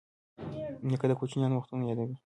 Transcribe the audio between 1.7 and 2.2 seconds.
یادوي.